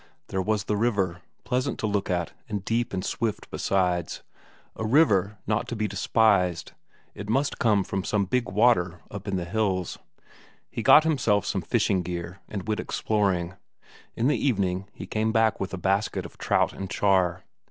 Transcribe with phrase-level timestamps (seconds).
[0.29, 4.23] There was the river; pleasant to look at, and deep and swift besides;
[4.75, 6.71] a river not to be despised;
[7.13, 9.99] it must come from some big water up in the hills.
[10.71, 13.53] He got himself some fishing gear and went exploring;
[14.15, 17.43] in the evening he came back with a basket of trout and char.